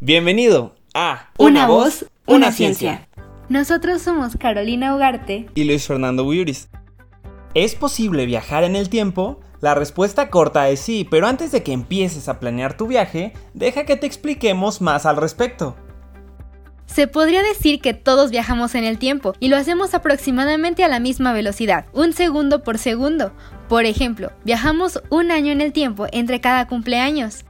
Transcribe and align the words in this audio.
Bienvenido 0.00 0.74
a 0.94 1.30
Una, 1.38 1.66
voz, 1.66 2.06
una, 2.26 2.50
ciencia. 2.52 3.08
Nosotros 3.48 4.02
somos 4.02 4.36
Carolina 4.36 4.96
Ugarte 4.96 5.48
y 5.54 5.64
Luis 5.64 5.86
Fernando 5.86 6.24
Buyuris. 6.24 6.68
¿Es 7.54 7.74
posible 7.74 8.26
viajar 8.26 8.64
en 8.64 8.76
el 8.76 8.88
tiempo? 8.88 9.40
La 9.60 9.74
respuesta 9.76 10.28
corta 10.28 10.68
es 10.70 10.80
sí, 10.80 11.06
pero 11.08 11.28
antes 11.28 11.52
de 11.52 11.62
que 11.62 11.72
empieces 11.72 12.28
a 12.28 12.40
planear 12.40 12.76
tu 12.76 12.88
viaje, 12.88 13.32
deja 13.54 13.84
que 13.84 13.96
te 13.96 14.06
expliquemos 14.06 14.80
más 14.80 15.06
al 15.06 15.16
respecto. 15.16 15.76
Se 16.86 17.06
podría 17.06 17.42
decir 17.42 17.80
que 17.80 17.94
todos 17.94 18.30
viajamos 18.30 18.74
en 18.74 18.84
el 18.84 18.98
tiempo 18.98 19.34
y 19.38 19.48
lo 19.48 19.56
hacemos 19.56 19.94
aproximadamente 19.94 20.84
a 20.84 20.88
la 20.88 21.00
misma 21.00 21.32
velocidad, 21.32 21.86
un 21.92 22.12
segundo 22.12 22.62
por 22.62 22.76
segundo. 22.76 23.32
Por 23.72 23.86
ejemplo, 23.86 24.30
viajamos 24.44 25.02
un 25.08 25.30
año 25.30 25.50
en 25.50 25.62
el 25.62 25.72
tiempo 25.72 26.04
entre 26.12 26.42
cada 26.42 26.66
cumpleaños. 26.66 27.46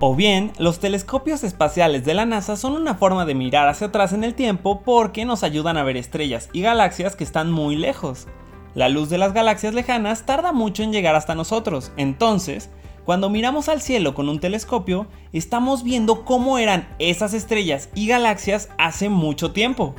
O 0.00 0.16
bien, 0.16 0.52
los 0.58 0.80
telescopios 0.80 1.44
espaciales 1.44 2.02
de 2.06 2.14
la 2.14 2.24
NASA 2.24 2.56
son 2.56 2.72
una 2.72 2.94
forma 2.94 3.26
de 3.26 3.34
mirar 3.34 3.68
hacia 3.68 3.88
atrás 3.88 4.14
en 4.14 4.24
el 4.24 4.32
tiempo 4.32 4.80
porque 4.86 5.26
nos 5.26 5.42
ayudan 5.42 5.76
a 5.76 5.82
ver 5.82 5.98
estrellas 5.98 6.48
y 6.54 6.62
galaxias 6.62 7.14
que 7.14 7.24
están 7.24 7.52
muy 7.52 7.76
lejos. 7.76 8.26
La 8.74 8.88
luz 8.88 9.10
de 9.10 9.18
las 9.18 9.34
galaxias 9.34 9.74
lejanas 9.74 10.24
tarda 10.24 10.50
mucho 10.50 10.82
en 10.82 10.92
llegar 10.92 11.14
hasta 11.14 11.34
nosotros, 11.34 11.92
entonces, 11.98 12.70
cuando 13.04 13.28
miramos 13.28 13.68
al 13.68 13.82
cielo 13.82 14.14
con 14.14 14.30
un 14.30 14.40
telescopio, 14.40 15.06
estamos 15.34 15.82
viendo 15.82 16.24
cómo 16.24 16.56
eran 16.56 16.88
esas 16.98 17.34
estrellas 17.34 17.90
y 17.94 18.06
galaxias 18.06 18.70
hace 18.78 19.10
mucho 19.10 19.52
tiempo. 19.52 19.94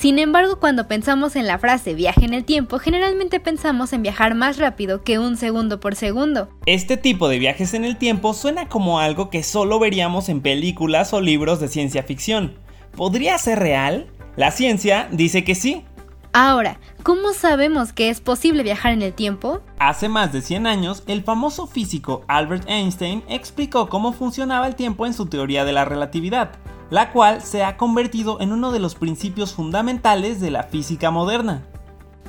Sin 0.00 0.18
embargo, 0.18 0.58
cuando 0.58 0.88
pensamos 0.88 1.36
en 1.36 1.46
la 1.46 1.58
frase 1.58 1.92
viaje 1.92 2.24
en 2.24 2.32
el 2.32 2.46
tiempo, 2.46 2.78
generalmente 2.78 3.38
pensamos 3.38 3.92
en 3.92 4.00
viajar 4.00 4.34
más 4.34 4.56
rápido 4.56 5.02
que 5.02 5.18
un 5.18 5.36
segundo 5.36 5.78
por 5.78 5.94
segundo. 5.94 6.48
Este 6.64 6.96
tipo 6.96 7.28
de 7.28 7.38
viajes 7.38 7.74
en 7.74 7.84
el 7.84 7.98
tiempo 7.98 8.32
suena 8.32 8.66
como 8.66 8.98
algo 8.98 9.28
que 9.28 9.42
solo 9.42 9.78
veríamos 9.78 10.30
en 10.30 10.40
películas 10.40 11.12
o 11.12 11.20
libros 11.20 11.60
de 11.60 11.68
ciencia 11.68 12.02
ficción. 12.02 12.54
¿Podría 12.96 13.36
ser 13.36 13.58
real? 13.58 14.06
La 14.36 14.52
ciencia 14.52 15.06
dice 15.12 15.44
que 15.44 15.54
sí. 15.54 15.84
Ahora, 16.32 16.80
¿cómo 17.02 17.34
sabemos 17.34 17.92
que 17.92 18.08
es 18.08 18.22
posible 18.22 18.62
viajar 18.62 18.94
en 18.94 19.02
el 19.02 19.12
tiempo? 19.12 19.60
Hace 19.78 20.08
más 20.08 20.32
de 20.32 20.40
100 20.40 20.66
años, 20.66 21.02
el 21.08 21.24
famoso 21.24 21.66
físico 21.66 22.24
Albert 22.26 22.66
Einstein 22.70 23.22
explicó 23.28 23.90
cómo 23.90 24.14
funcionaba 24.14 24.66
el 24.66 24.76
tiempo 24.76 25.04
en 25.04 25.12
su 25.12 25.26
teoría 25.26 25.66
de 25.66 25.72
la 25.72 25.84
relatividad 25.84 26.52
la 26.90 27.12
cual 27.12 27.42
se 27.42 27.64
ha 27.64 27.76
convertido 27.76 28.40
en 28.40 28.52
uno 28.52 28.72
de 28.72 28.80
los 28.80 28.94
principios 28.94 29.54
fundamentales 29.54 30.40
de 30.40 30.50
la 30.50 30.64
física 30.64 31.10
moderna. 31.10 31.62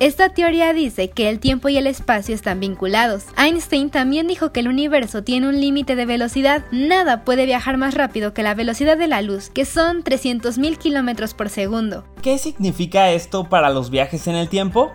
Esta 0.01 0.29
teoría 0.29 0.73
dice 0.73 1.11
que 1.11 1.29
el 1.29 1.39
tiempo 1.39 1.69
y 1.69 1.77
el 1.77 1.85
espacio 1.85 2.33
están 2.33 2.59
vinculados. 2.59 3.25
Einstein 3.37 3.91
también 3.91 4.27
dijo 4.27 4.51
que 4.51 4.61
el 4.61 4.67
universo 4.67 5.23
tiene 5.23 5.47
un 5.47 5.61
límite 5.61 5.95
de 5.95 6.07
velocidad. 6.07 6.63
Nada 6.71 7.23
puede 7.23 7.45
viajar 7.45 7.77
más 7.77 7.93
rápido 7.93 8.33
que 8.33 8.41
la 8.41 8.55
velocidad 8.55 8.97
de 8.97 9.07
la 9.07 9.21
luz, 9.21 9.51
que 9.51 9.63
son 9.63 10.03
300.000 10.03 10.77
km 10.79 11.35
por 11.35 11.49
segundo. 11.49 12.03
¿Qué 12.23 12.39
significa 12.39 13.11
esto 13.11 13.47
para 13.47 13.69
los 13.69 13.91
viajes 13.91 14.25
en 14.25 14.33
el 14.33 14.49
tiempo? 14.49 14.91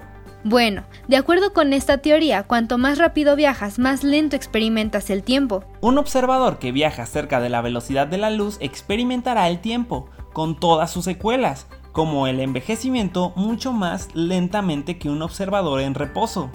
Bueno, 0.48 0.84
de 1.08 1.16
acuerdo 1.16 1.52
con 1.52 1.72
esta 1.72 1.98
teoría, 1.98 2.44
cuanto 2.44 2.78
más 2.78 2.98
rápido 2.98 3.34
viajas, 3.34 3.80
más 3.80 4.04
lento 4.04 4.36
experimentas 4.36 5.10
el 5.10 5.24
tiempo. 5.24 5.64
Un 5.80 5.98
observador 5.98 6.60
que 6.60 6.70
viaja 6.70 7.04
cerca 7.04 7.40
de 7.40 7.48
la 7.48 7.62
velocidad 7.62 8.06
de 8.06 8.16
la 8.16 8.30
luz 8.30 8.56
experimentará 8.60 9.48
el 9.48 9.58
tiempo, 9.58 10.08
con 10.32 10.60
todas 10.60 10.92
sus 10.92 11.04
secuelas, 11.04 11.66
como 11.90 12.28
el 12.28 12.38
envejecimiento 12.38 13.32
mucho 13.34 13.72
más 13.72 14.14
lentamente 14.14 14.98
que 14.98 15.10
un 15.10 15.20
observador 15.20 15.80
en 15.80 15.94
reposo. 15.94 16.48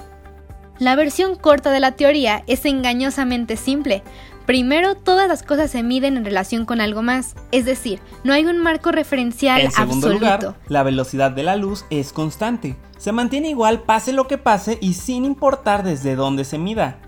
La 0.80 0.95
versión 0.95 1.36
corta 1.36 1.69
de 1.69 1.81
la 1.81 1.92
teoría 1.92 2.45
es 2.47 2.64
engañosamente 2.64 3.58
simple. 3.58 4.03
Primero, 4.45 4.95
todas 4.95 5.28
las 5.28 5.44
cosas 5.44 5.72
se 5.72 5.84
miden 5.84 6.17
en 6.17 6.25
relación 6.25 6.66
con 6.66 6.81
algo 6.81 7.02
más, 7.02 7.36
es 7.52 7.66
decir, 7.66 8.00
no 8.23 8.34
hay 8.34 8.45
un 8.45 8.58
marco 8.58 8.92
referencial 8.92 9.61
en 9.61 9.72
segundo 9.72 10.08
absoluto. 10.08 10.25
Lugar, 10.25 10.56
la 10.68 10.84
velocidad 10.84 11.31
de 11.31 11.44
la 11.44 11.56
luz 11.56 11.85
es 11.90 12.12
constante, 12.12 12.75
se 12.97 13.12
mantiene 13.12 13.50
igual 13.50 13.84
pase 13.84 14.13
lo 14.13 14.28
que 14.28 14.38
pase 14.38 14.78
y 14.81 14.94
sin 14.94 15.25
importar 15.25 15.84
desde 15.84 16.16
dónde 16.16 16.44
se 16.44 16.57
mida. 16.57 17.00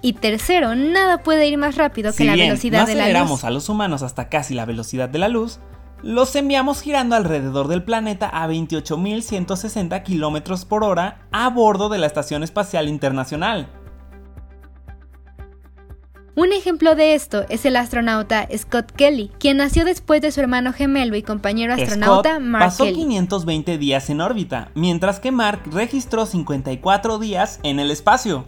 Y 0.00 0.12
tercero, 0.12 0.76
nada 0.76 1.22
puede 1.22 1.48
ir 1.48 1.58
más 1.58 1.74
rápido 1.74 2.12
que 2.12 2.24
la 2.24 2.36
velocidad 2.36 2.82
no 2.82 2.86
de 2.86 2.94
la 2.94 3.00
luz. 3.00 3.08
aceleramos 3.08 3.44
a 3.44 3.50
los 3.50 3.68
humanos 3.68 4.02
hasta 4.02 4.28
casi 4.28 4.54
la 4.54 4.64
velocidad 4.64 5.08
de 5.08 5.18
la 5.18 5.28
luz, 5.28 5.58
los 6.02 6.36
enviamos 6.36 6.82
girando 6.82 7.16
alrededor 7.16 7.68
del 7.68 7.82
planeta 7.82 8.28
a 8.28 8.46
28.160 8.46 10.02
km 10.04 10.64
por 10.66 10.84
hora 10.84 11.26
a 11.32 11.48
bordo 11.50 11.88
de 11.88 11.98
la 11.98 12.06
Estación 12.06 12.42
Espacial 12.42 12.88
Internacional. 12.88 13.68
Un 16.36 16.52
ejemplo 16.52 16.94
de 16.94 17.14
esto 17.14 17.46
es 17.48 17.64
el 17.64 17.76
astronauta 17.76 18.46
Scott 18.54 18.92
Kelly, 18.92 19.30
quien 19.38 19.56
nació 19.56 19.86
después 19.86 20.20
de 20.20 20.30
su 20.30 20.40
hermano 20.40 20.74
gemelo 20.74 21.16
y 21.16 21.22
compañero 21.22 21.72
astronauta 21.72 22.34
Scott 22.34 22.42
Mark 22.42 22.64
pasó 22.66 22.84
Kelly. 22.84 22.96
520 22.96 23.78
días 23.78 24.10
en 24.10 24.20
órbita, 24.20 24.70
mientras 24.74 25.18
que 25.18 25.32
Mark 25.32 25.62
registró 25.72 26.26
54 26.26 27.18
días 27.18 27.58
en 27.62 27.80
el 27.80 27.90
espacio. 27.90 28.44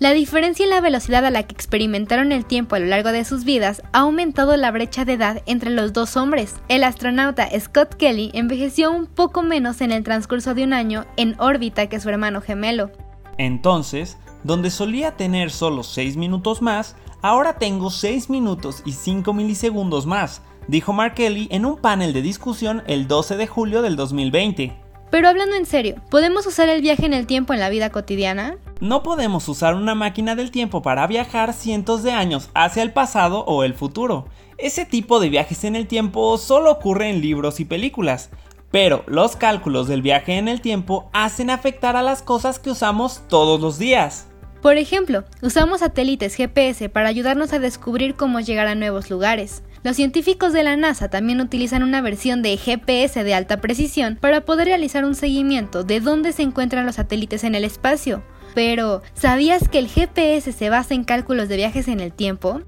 La 0.00 0.10
diferencia 0.10 0.64
en 0.64 0.70
la 0.70 0.80
velocidad 0.80 1.24
a 1.24 1.30
la 1.30 1.44
que 1.44 1.54
experimentaron 1.54 2.32
el 2.32 2.44
tiempo 2.44 2.74
a 2.74 2.80
lo 2.80 2.86
largo 2.86 3.12
de 3.12 3.24
sus 3.24 3.44
vidas 3.44 3.82
ha 3.92 4.00
aumentado 4.00 4.56
la 4.56 4.72
brecha 4.72 5.04
de 5.04 5.12
edad 5.12 5.42
entre 5.46 5.70
los 5.70 5.92
dos 5.92 6.16
hombres. 6.16 6.56
El 6.66 6.82
astronauta 6.82 7.48
Scott 7.60 7.94
Kelly 7.94 8.32
envejeció 8.34 8.90
un 8.90 9.06
poco 9.06 9.44
menos 9.44 9.80
en 9.80 9.92
el 9.92 10.02
transcurso 10.02 10.54
de 10.54 10.64
un 10.64 10.72
año 10.72 11.06
en 11.16 11.36
órbita 11.38 11.86
que 11.86 12.00
su 12.00 12.08
hermano 12.08 12.40
gemelo. 12.40 12.90
Entonces, 13.38 14.18
donde 14.44 14.70
solía 14.70 15.16
tener 15.16 15.50
solo 15.50 15.82
6 15.82 16.16
minutos 16.16 16.60
más, 16.60 16.96
ahora 17.22 17.58
tengo 17.58 17.90
6 17.90 18.30
minutos 18.30 18.82
y 18.84 18.92
5 18.92 19.32
milisegundos 19.32 20.06
más, 20.06 20.42
dijo 20.66 20.92
Mark 20.92 21.14
Kelly 21.14 21.48
en 21.50 21.64
un 21.64 21.78
panel 21.78 22.12
de 22.12 22.22
discusión 22.22 22.82
el 22.86 23.08
12 23.08 23.36
de 23.36 23.46
julio 23.46 23.82
del 23.82 23.96
2020. 23.96 24.76
Pero 25.10 25.28
hablando 25.28 25.56
en 25.56 25.64
serio, 25.64 25.96
¿podemos 26.10 26.46
usar 26.46 26.68
el 26.68 26.82
viaje 26.82 27.06
en 27.06 27.14
el 27.14 27.26
tiempo 27.26 27.54
en 27.54 27.60
la 27.60 27.70
vida 27.70 27.90
cotidiana? 27.90 28.58
No 28.80 29.02
podemos 29.02 29.48
usar 29.48 29.74
una 29.74 29.94
máquina 29.94 30.34
del 30.34 30.50
tiempo 30.50 30.82
para 30.82 31.06
viajar 31.06 31.54
cientos 31.54 32.02
de 32.02 32.12
años 32.12 32.50
hacia 32.54 32.82
el 32.82 32.92
pasado 32.92 33.42
o 33.46 33.64
el 33.64 33.72
futuro. 33.72 34.26
Ese 34.58 34.84
tipo 34.84 35.18
de 35.18 35.30
viajes 35.30 35.64
en 35.64 35.76
el 35.76 35.86
tiempo 35.86 36.36
solo 36.36 36.70
ocurre 36.70 37.08
en 37.08 37.22
libros 37.22 37.58
y 37.58 37.64
películas. 37.64 38.28
Pero 38.70 39.04
los 39.06 39.36
cálculos 39.36 39.88
del 39.88 40.02
viaje 40.02 40.36
en 40.36 40.48
el 40.48 40.60
tiempo 40.60 41.08
hacen 41.12 41.50
afectar 41.50 41.96
a 41.96 42.02
las 42.02 42.22
cosas 42.22 42.58
que 42.58 42.70
usamos 42.70 43.22
todos 43.28 43.60
los 43.60 43.78
días. 43.78 44.26
Por 44.60 44.76
ejemplo, 44.76 45.24
usamos 45.40 45.80
satélites 45.80 46.34
GPS 46.34 46.88
para 46.88 47.08
ayudarnos 47.08 47.52
a 47.52 47.60
descubrir 47.60 48.14
cómo 48.14 48.40
llegar 48.40 48.66
a 48.66 48.74
nuevos 48.74 49.08
lugares. 49.08 49.62
Los 49.84 49.94
científicos 49.96 50.52
de 50.52 50.64
la 50.64 50.76
NASA 50.76 51.08
también 51.08 51.40
utilizan 51.40 51.84
una 51.84 52.00
versión 52.00 52.42
de 52.42 52.56
GPS 52.56 53.22
de 53.22 53.34
alta 53.34 53.60
precisión 53.60 54.18
para 54.20 54.40
poder 54.40 54.66
realizar 54.66 55.04
un 55.04 55.14
seguimiento 55.14 55.84
de 55.84 56.00
dónde 56.00 56.32
se 56.32 56.42
encuentran 56.42 56.84
los 56.84 56.96
satélites 56.96 57.44
en 57.44 57.54
el 57.54 57.64
espacio. 57.64 58.24
Pero, 58.54 59.02
¿sabías 59.14 59.68
que 59.68 59.78
el 59.78 59.88
GPS 59.88 60.52
se 60.52 60.70
basa 60.70 60.94
en 60.94 61.04
cálculos 61.04 61.48
de 61.48 61.56
viajes 61.56 61.86
en 61.86 62.00
el 62.00 62.12
tiempo? 62.12 62.62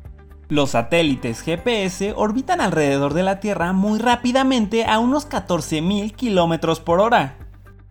Los 0.51 0.71
satélites 0.71 1.43
GPS 1.43 2.13
orbitan 2.17 2.61
alrededor 2.61 3.15
de 3.15 3.23
la 3.23 3.39
Tierra 3.39 3.73
muy 3.73 4.01
rápidamente 4.01 4.85
a 4.85 4.99
unos 4.99 5.29
14.000 5.29 6.13
km 6.17 6.81
por 6.83 6.99
hora. 6.99 7.39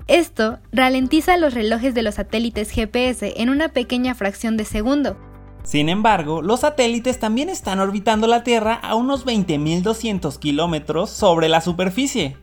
Esto 0.07 0.59
ralentiza 0.73 1.37
los 1.37 1.53
relojes 1.53 1.93
de 1.93 2.03
los 2.03 2.15
satélites 2.15 2.71
GPS 2.71 3.41
en 3.41 3.49
una 3.49 3.69
pequeña 3.69 4.13
fracción 4.13 4.57
de 4.57 4.65
segundo. 4.65 5.15
Sin 5.63 5.87
embargo, 5.87 6.41
los 6.41 6.59
satélites 6.59 7.17
también 7.17 7.47
están 7.47 7.79
orbitando 7.79 8.27
la 8.27 8.43
Tierra 8.43 8.73
a 8.73 8.95
unos 8.95 9.25
20.200 9.25 10.37
kilómetros 10.37 11.11
sobre 11.11 11.47
la 11.47 11.61
superficie. 11.61 12.35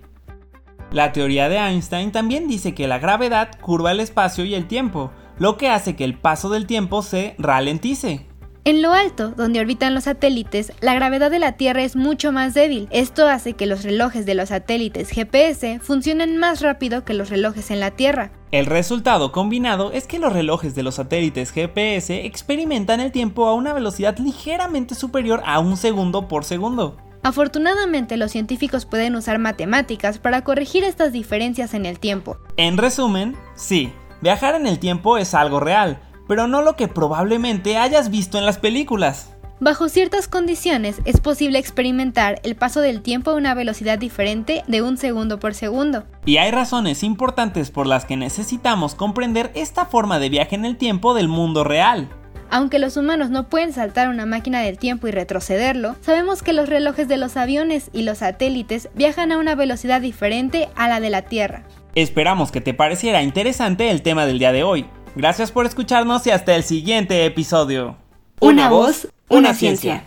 La 0.92 1.12
teoría 1.12 1.50
de 1.50 1.58
Einstein 1.58 2.10
también 2.10 2.48
dice 2.48 2.74
que 2.74 2.88
la 2.88 2.98
gravedad 2.98 3.50
curva 3.60 3.92
el 3.92 4.00
espacio 4.00 4.46
y 4.46 4.54
el 4.54 4.66
tiempo, 4.66 5.10
lo 5.38 5.58
que 5.58 5.68
hace 5.68 5.94
que 5.94 6.04
el 6.04 6.16
paso 6.18 6.48
del 6.48 6.66
tiempo 6.66 7.02
se 7.02 7.34
ralentice. 7.36 8.26
En 8.66 8.82
lo 8.82 8.92
alto, 8.92 9.30
donde 9.30 9.60
orbitan 9.60 9.94
los 9.94 10.02
satélites, 10.02 10.72
la 10.80 10.92
gravedad 10.92 11.30
de 11.30 11.38
la 11.38 11.52
Tierra 11.52 11.84
es 11.84 11.94
mucho 11.94 12.32
más 12.32 12.52
débil. 12.52 12.88
Esto 12.90 13.28
hace 13.28 13.52
que 13.52 13.64
los 13.64 13.84
relojes 13.84 14.26
de 14.26 14.34
los 14.34 14.48
satélites 14.48 15.10
GPS 15.10 15.78
funcionen 15.78 16.36
más 16.36 16.62
rápido 16.62 17.04
que 17.04 17.14
los 17.14 17.30
relojes 17.30 17.70
en 17.70 17.78
la 17.78 17.92
Tierra. 17.92 18.32
El 18.50 18.66
resultado 18.66 19.30
combinado 19.30 19.92
es 19.92 20.08
que 20.08 20.18
los 20.18 20.32
relojes 20.32 20.74
de 20.74 20.82
los 20.82 20.96
satélites 20.96 21.52
GPS 21.52 22.26
experimentan 22.26 22.98
el 22.98 23.12
tiempo 23.12 23.46
a 23.46 23.54
una 23.54 23.72
velocidad 23.72 24.18
ligeramente 24.18 24.96
superior 24.96 25.44
a 25.46 25.60
un 25.60 25.76
segundo 25.76 26.26
por 26.26 26.42
segundo. 26.42 26.96
Afortunadamente, 27.22 28.16
los 28.16 28.32
científicos 28.32 28.84
pueden 28.84 29.14
usar 29.14 29.38
matemáticas 29.38 30.18
para 30.18 30.42
corregir 30.42 30.82
estas 30.82 31.12
diferencias 31.12 31.72
en 31.72 31.86
el 31.86 32.00
tiempo. 32.00 32.36
En 32.56 32.78
resumen, 32.78 33.36
sí, 33.54 33.92
viajar 34.22 34.56
en 34.56 34.66
el 34.66 34.80
tiempo 34.80 35.18
es 35.18 35.34
algo 35.34 35.60
real, 35.60 36.00
pero 36.26 36.46
no 36.46 36.62
lo 36.62 36.76
que 36.76 36.88
probablemente 36.88 37.76
hayas 37.76 38.10
visto 38.10 38.38
en 38.38 38.46
las 38.46 38.58
películas. 38.58 39.30
Bajo 39.58 39.88
ciertas 39.88 40.28
condiciones 40.28 41.00
es 41.06 41.18
posible 41.18 41.58
experimentar 41.58 42.40
el 42.42 42.56
paso 42.56 42.82
del 42.82 43.00
tiempo 43.00 43.30
a 43.30 43.36
una 43.36 43.54
velocidad 43.54 43.98
diferente 43.98 44.62
de 44.66 44.82
un 44.82 44.98
segundo 44.98 45.38
por 45.38 45.54
segundo. 45.54 46.04
Y 46.26 46.36
hay 46.36 46.50
razones 46.50 47.02
importantes 47.02 47.70
por 47.70 47.86
las 47.86 48.04
que 48.04 48.18
necesitamos 48.18 48.94
comprender 48.94 49.50
esta 49.54 49.86
forma 49.86 50.18
de 50.18 50.28
viaje 50.28 50.56
en 50.56 50.66
el 50.66 50.76
tiempo 50.76 51.14
del 51.14 51.28
mundo 51.28 51.64
real. 51.64 52.10
Aunque 52.50 52.78
los 52.78 52.98
humanos 52.98 53.30
no 53.30 53.48
pueden 53.48 53.72
saltar 53.72 54.08
una 54.08 54.26
máquina 54.26 54.60
del 54.60 54.78
tiempo 54.78 55.08
y 55.08 55.10
retrocederlo, 55.10 55.96
sabemos 56.02 56.42
que 56.42 56.52
los 56.52 56.68
relojes 56.68 57.08
de 57.08 57.16
los 57.16 57.38
aviones 57.38 57.90
y 57.94 58.02
los 58.02 58.18
satélites 58.18 58.90
viajan 58.94 59.32
a 59.32 59.38
una 59.38 59.54
velocidad 59.54 60.02
diferente 60.02 60.68
a 60.76 60.86
la 60.86 61.00
de 61.00 61.10
la 61.10 61.22
Tierra. 61.22 61.64
Esperamos 61.94 62.52
que 62.52 62.60
te 62.60 62.74
pareciera 62.74 63.22
interesante 63.22 63.90
el 63.90 64.02
tema 64.02 64.26
del 64.26 64.38
día 64.38 64.52
de 64.52 64.62
hoy. 64.62 64.86
Gracias 65.16 65.50
por 65.50 65.64
escucharnos 65.64 66.26
y 66.26 66.30
hasta 66.30 66.54
el 66.54 66.62
siguiente 66.62 67.24
episodio. 67.24 67.96
Una 68.38 68.68
voz, 68.68 69.08
una 69.30 69.54
ciencia. 69.54 70.04